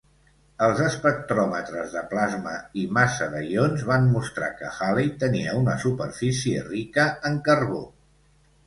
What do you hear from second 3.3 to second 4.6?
de ions van mostrar